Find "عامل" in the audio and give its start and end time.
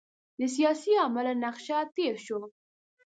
1.01-1.25